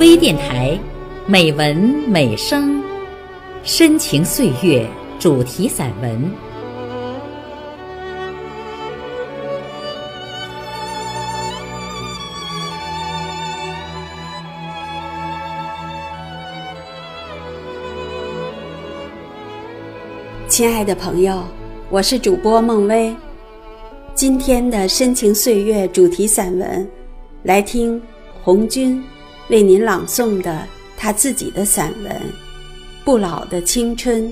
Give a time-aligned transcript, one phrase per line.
[0.00, 0.78] 微电台，
[1.26, 2.80] 美文美声，
[3.64, 4.88] 深情岁月
[5.18, 6.30] 主题散文。
[20.46, 21.42] 亲爱的朋友，
[21.90, 23.12] 我是主播孟薇。
[24.14, 26.88] 今天的深情岁月主题散文，
[27.42, 28.00] 来听
[28.44, 29.02] 红军。
[29.48, 30.66] 为您朗诵的
[30.96, 32.12] 他自己的散文
[33.04, 34.30] 《不老的青春》，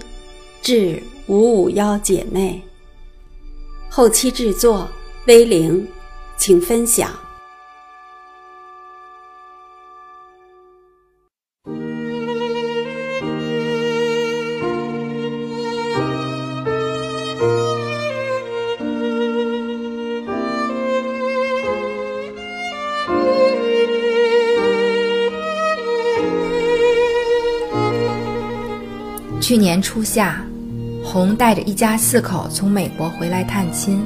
[0.61, 2.62] 致五五幺姐妹。
[3.88, 4.88] 后期制作：
[5.27, 5.87] 威灵，
[6.37, 7.10] 请分享。
[29.47, 30.45] 去年初夏，
[31.05, 34.05] 红带着一家四口从美国回来探亲。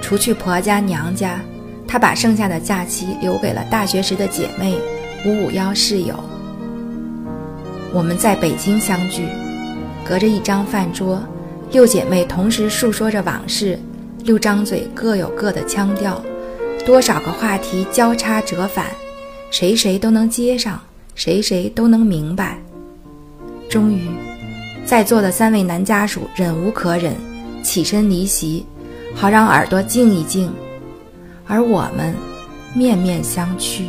[0.00, 1.38] 除去婆家娘家，
[1.86, 4.76] 她把剩下的假期留给了大学时的姐妹
[5.24, 6.16] 五五幺室友。
[7.92, 9.28] 我们在北京相聚，
[10.04, 11.22] 隔着一张饭桌，
[11.70, 13.78] 六姐妹同时述说着往事，
[14.24, 16.20] 六张嘴各有各的腔调，
[16.84, 18.86] 多少个话题交叉折返，
[19.52, 20.82] 谁谁都能接上，
[21.14, 22.58] 谁谁都能明白。
[23.70, 24.10] 终于。
[24.92, 27.16] 在座的三位男家属忍无可忍，
[27.62, 28.66] 起身离席，
[29.14, 30.52] 好让耳朵静一静。
[31.46, 32.14] 而我们
[32.74, 33.84] 面面相觑，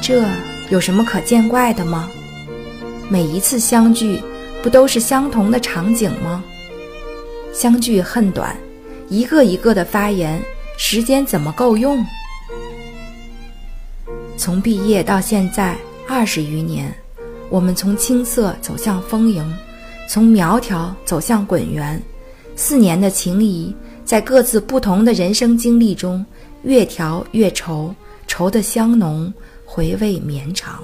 [0.00, 0.24] 这
[0.70, 2.08] 有什么可见怪的吗？
[3.10, 4.18] 每一次相聚，
[4.62, 6.42] 不都是相同的场景吗？
[7.52, 8.56] 相聚恨短，
[9.10, 10.40] 一个一个的发言，
[10.78, 12.02] 时间怎么够用？
[14.38, 15.76] 从毕业到现在
[16.08, 16.90] 二十余年，
[17.50, 19.54] 我们从青涩走向丰盈。
[20.08, 22.00] 从苗条走向滚圆，
[22.54, 23.74] 四年的情谊，
[24.04, 26.24] 在各自不同的人生经历中，
[26.62, 27.92] 越调越稠，
[28.28, 29.32] 稠得香浓，
[29.64, 30.82] 回味绵长。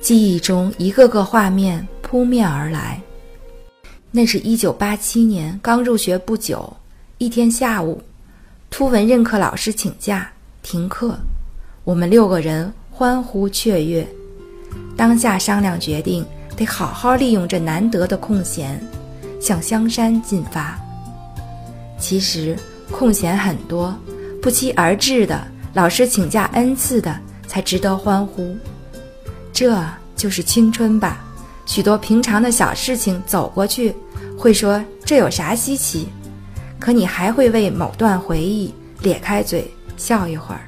[0.00, 3.00] 记忆中一个个画面扑面而来。
[4.10, 6.70] 那是一九八七年刚入学不久，
[7.18, 8.02] 一天下午，
[8.68, 10.30] 突闻任课老师请假
[10.62, 11.18] 停课，
[11.84, 14.06] 我们六个人欢呼雀跃，
[14.96, 16.24] 当下商量决定。
[16.60, 18.78] 得好好利用这难得的空闲，
[19.40, 20.78] 向香山进发。
[21.98, 22.54] 其实
[22.90, 23.96] 空闲很多，
[24.42, 27.18] 不期而至的，老师请假 n 次的，
[27.48, 28.54] 才值得欢呼。
[29.54, 29.82] 这
[30.14, 31.24] 就是青春吧。
[31.64, 33.96] 许多平常的小事情走过去，
[34.36, 36.10] 会说这有啥稀奇？
[36.78, 40.60] 可你还会为某段回忆咧开嘴笑一会儿。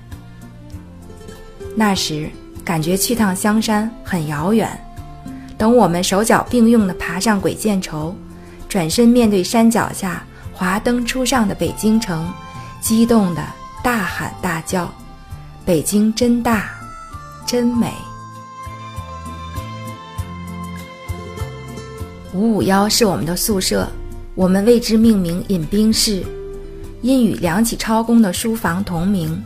[1.77, 2.31] 那时
[2.65, 4.71] 感觉去趟香山很遥远。
[5.63, 8.13] 等我们手脚并用地爬上鬼见愁，
[8.69, 12.29] 转身面对山脚下华灯初上的北京城，
[12.81, 13.41] 激动地
[13.81, 14.93] 大喊大叫
[15.65, 16.69] ：“北京真大，
[17.47, 17.93] 真美！”
[22.35, 23.89] 五五幺是我们的宿舍，
[24.35, 26.25] 我们为之命名“饮冰室”，
[27.03, 29.41] 因与梁启超公的书房同名，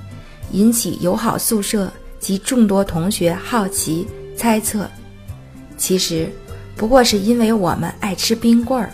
[0.52, 4.88] 引起友好宿舍及众多同学好奇猜测。
[5.76, 6.30] 其实，
[6.76, 8.90] 不过是因为我们爱吃冰棍儿。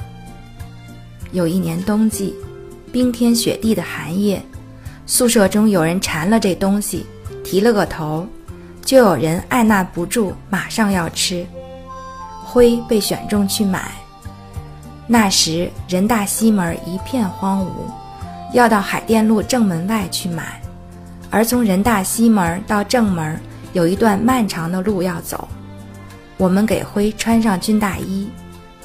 [1.30, 2.34] 有一年冬季，
[2.90, 4.42] 冰天雪地的寒夜，
[5.06, 7.06] 宿舍中有人馋了这东西，
[7.42, 8.26] 提了个头，
[8.84, 11.46] 就有人按捺不住，马上要吃。
[12.44, 13.92] 灰被选中去买。
[15.06, 20.60] 那时人大西门一片荒芜，要到海淀路正门外去买，
[21.30, 23.40] 而从人大西门到正门
[23.72, 25.48] 有一段漫长的路要走。
[26.42, 28.26] 我们给灰穿上军大衣，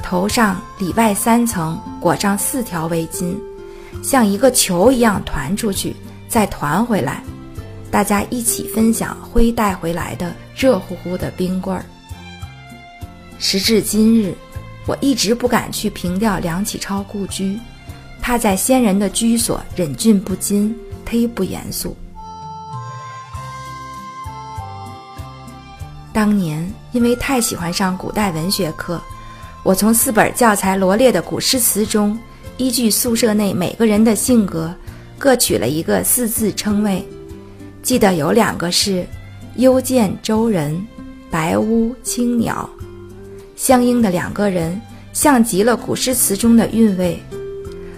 [0.04, 3.36] 头上里外三层裹上四条围巾，
[4.04, 5.96] 像一个球一样团出去，
[6.28, 7.24] 再团回来，
[7.90, 11.84] 大家一起分享灰带回来的热乎乎的冰棍儿。
[13.40, 14.36] 时至今日，
[14.86, 17.60] 我一直不敢去凭吊梁启超故居，
[18.22, 20.76] 怕在先人的居所忍俊不禁，
[21.08, 21.98] 忒不严肃。
[26.18, 29.00] 当年因为太喜欢上古代文学课，
[29.62, 32.18] 我从四本教材罗列的古诗词中，
[32.58, 34.74] 依据宿舍内每个人的性格，
[35.20, 37.08] 各取了一个四字称谓。
[37.84, 39.06] 记得有两个是
[39.58, 40.84] “幽见周人
[41.30, 42.68] ”“白屋青鸟”，
[43.56, 44.82] 相应的两个人
[45.14, 47.22] 像极了古诗词中的韵味。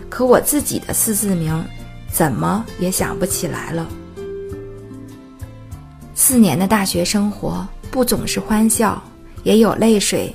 [0.09, 1.63] 可我自己的四字名，
[2.11, 3.87] 怎么也想不起来了。
[6.13, 9.01] 四年的大学生活不总是欢笑，
[9.43, 10.33] 也有泪水。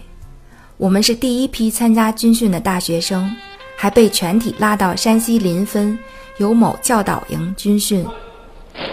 [0.77, 3.31] 我们是第一批参加军训的大学生，
[3.77, 5.97] 还被全体拉到山西临汾
[6.39, 8.05] 有某教导营军训。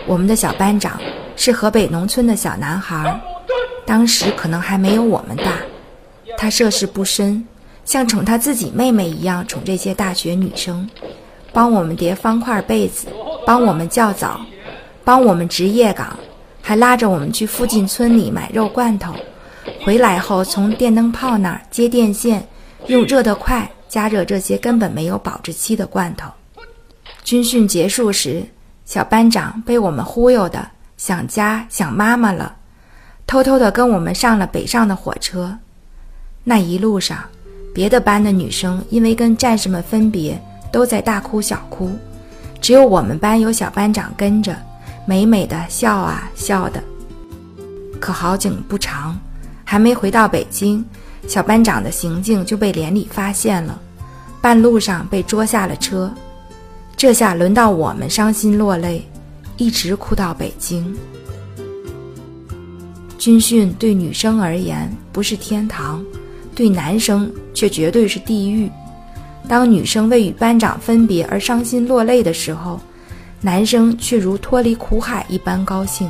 [0.05, 0.99] 我们的小班长
[1.35, 3.19] 是河北农村的小男孩，
[3.85, 5.53] 当时可能还没有我们大。
[6.37, 7.45] 他涉世不深，
[7.83, 10.87] 像宠他自己妹妹一样宠这些大学女生，
[11.51, 13.07] 帮我们叠方块被子，
[13.45, 14.39] 帮我们叫早，
[15.03, 16.17] 帮我们值夜岗，
[16.71, 19.13] 还拉着我们去附近村里买肉罐头。
[19.83, 22.47] 回来后，从电灯泡那儿接电线，
[22.87, 26.31] 用热得快加热这些根本没有保质期的罐头。
[27.25, 28.41] 军训结束时，
[28.85, 30.65] 小班长被我们忽悠的
[30.95, 32.55] 想家想妈妈了，
[33.27, 35.53] 偷偷的跟我们上了北上的火车。
[36.41, 37.17] 那一路上，
[37.73, 40.41] 别的班的女生因为跟战士们分别，
[40.71, 41.91] 都在大哭小哭，
[42.61, 44.55] 只有我们班有小班长跟着，
[45.05, 46.83] 美美的笑啊笑的。
[47.99, 49.19] 可好景不长。
[49.63, 50.83] 还没回到北京，
[51.29, 53.79] 小班长的行径就被连里发现了，
[54.41, 56.11] 半路上被捉下了车。
[56.97, 59.07] 这下轮到我们伤心落泪，
[59.55, 60.93] 一直哭到北京。
[63.17, 66.03] 军训对女生而言不是天堂，
[66.53, 68.69] 对男生却绝对是地狱。
[69.47, 72.77] 当女生为与班长分别而伤心落泪的时候，
[73.41, 76.09] 男生却如脱离苦海一般高兴。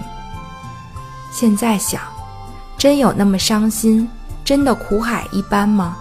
[1.32, 2.02] 现在想。
[2.78, 4.10] 真有那么伤心，
[4.44, 5.96] 真的苦海一般吗？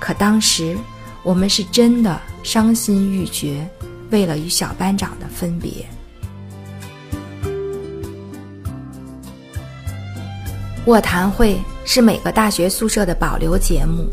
[0.00, 0.74] 可当时
[1.22, 3.68] 我们是真的伤心欲绝，
[4.10, 5.86] 为了与小班长的分别。
[10.86, 14.10] 卧谈会是每个大学宿舍的保留节目，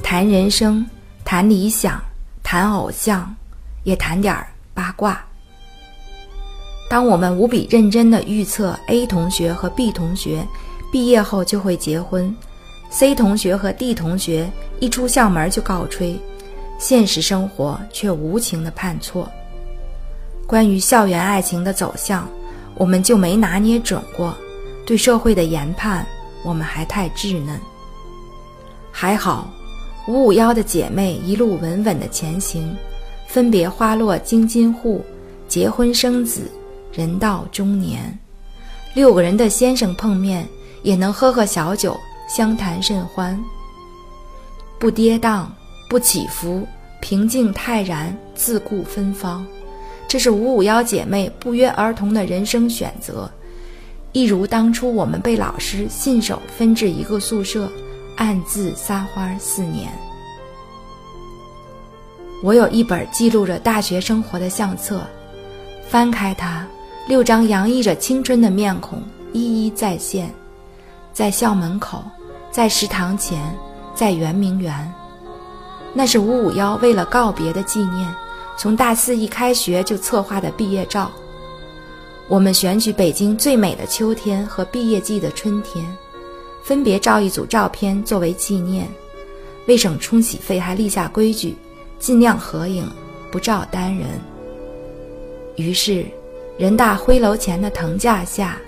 [0.00, 0.86] 谈人生，
[1.24, 2.00] 谈理想，
[2.44, 3.34] 谈偶像，
[3.82, 5.20] 也谈点儿八卦。
[6.88, 10.46] 当我们无比认真的预测 A 同学和 B 同学。
[10.90, 12.34] 毕业后就会结婚
[12.88, 14.50] ，C 同学和 D 同学
[14.80, 16.18] 一出校门就告吹，
[16.78, 19.28] 现实生活却无情的判错。
[20.46, 22.26] 关于校园爱情的走向，
[22.74, 24.32] 我们就没拿捏准过；
[24.86, 26.06] 对社会的研判，
[26.42, 27.60] 我们还太稚嫩。
[28.90, 29.50] 还好，
[30.06, 32.74] 五五幺的姐妹一路稳稳的前行，
[33.26, 35.04] 分别花落京津沪，
[35.48, 36.50] 结婚生子，
[36.92, 38.18] 人到中年，
[38.94, 40.46] 六个人的先生碰面。
[40.84, 41.98] 也能喝喝小酒，
[42.28, 43.38] 相谈甚欢。
[44.78, 45.44] 不跌宕，
[45.90, 46.64] 不起伏，
[47.00, 49.44] 平静泰然，自顾芬芳。
[50.06, 53.28] 这是五五幺姐妹不约而同的人生选择，
[54.12, 57.70] 一如当初我们被老师信手分至一个宿舍，
[58.16, 59.90] 暗自撒欢四年。
[62.40, 65.02] 我有一本记录着大学生活的相册，
[65.88, 66.64] 翻开它，
[67.08, 69.02] 六张洋溢着青春的面孔
[69.32, 70.30] 一一再现。
[71.10, 72.04] 在校门口，
[72.50, 73.40] 在食堂前，
[73.94, 74.92] 在圆明园，
[75.94, 78.14] 那是五五幺为了告别的纪念，
[78.58, 81.10] 从大四一开学就策划的毕业照。
[82.28, 85.82] 我们选取北京最美的秋天和毕业季的春天，
[86.62, 88.86] 分别照一组照片作为纪念。
[89.66, 91.56] 为省冲洗费，还立下规矩，
[91.98, 92.86] 尽量合影，
[93.32, 94.06] 不照单人。
[95.56, 96.06] 于是，
[96.58, 98.58] 人大徽楼前的藤架下，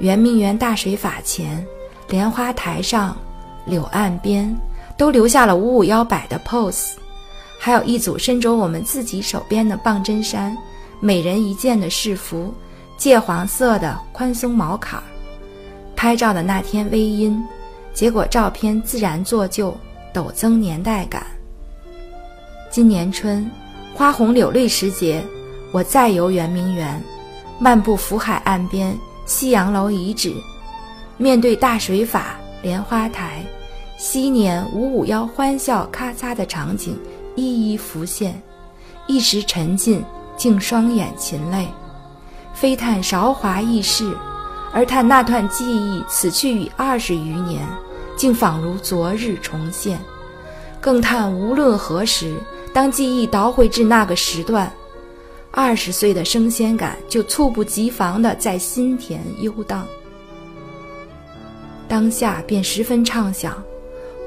[0.00, 1.66] 圆明园大水法前。
[2.06, 3.16] 莲花台上，
[3.64, 4.54] 柳岸边，
[4.98, 6.92] 都留下了五五幺摆的 pose，
[7.58, 10.56] 还有一组身着我们自己手编的棒针衫，
[11.00, 12.52] 每人一件的式服，
[12.98, 15.04] 芥黄色的宽松毛坎儿。
[15.96, 17.42] 拍照的那天微阴，
[17.94, 19.74] 结果照片自然做旧，
[20.12, 21.26] 陡增年代感。
[22.70, 23.50] 今年春，
[23.94, 25.22] 花红柳绿时节，
[25.72, 27.02] 我再游圆明园，
[27.60, 28.96] 漫步福海岸边，
[29.26, 30.32] 西洋楼遗址。
[31.16, 33.44] 面对大水法莲花台，
[33.96, 36.96] 昔年五五幺欢笑咔嚓的场景
[37.34, 38.40] 一一浮现，
[39.08, 40.04] 一时沉浸，
[40.36, 41.66] 竟双眼噙泪。
[42.54, 44.16] 非叹韶华易逝，
[44.72, 47.66] 而叹那段记忆此去已二十余年，
[48.16, 49.98] 竟仿如昨日重现。
[50.80, 52.36] 更叹无论何时，
[52.72, 54.72] 当记忆倒回至那个时段，
[55.60, 59.84] 二十岁的生鲜感就猝不及防地在心田游荡。
[61.88, 63.60] 当下便十分畅想，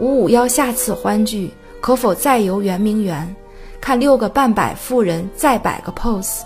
[0.02, 3.34] 五五幺下次欢聚，可否再游圆明园，
[3.80, 6.42] 看六个半百妇人再摆个 pose，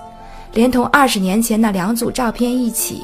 [0.54, 3.04] 连同二十年前那两组照片一起，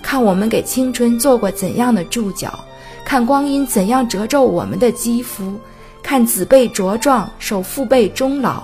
[0.00, 2.56] 看我们给青春做过怎样的注脚，
[3.04, 5.58] 看光阴怎样褶皱我们的肌肤，
[6.04, 8.62] 看子辈茁壮，守父辈终老，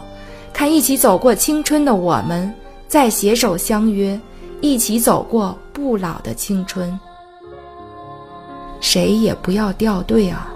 [0.62, 2.54] 看一起走过青春的我们，
[2.86, 4.16] 再携手相约
[4.60, 6.96] 一起走过不老的青春。
[8.80, 10.51] 谁也不要掉队啊。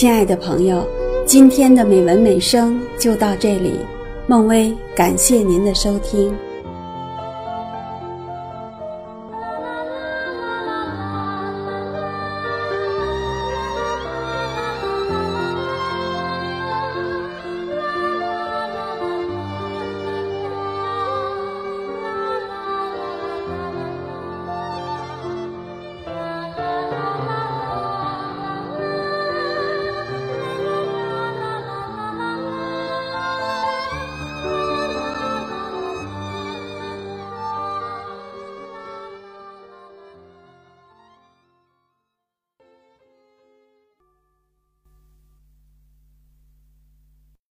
[0.00, 0.82] 亲爱的朋友，
[1.26, 3.80] 今天的美文美声就到这里，
[4.26, 6.34] 孟薇感谢您的收听。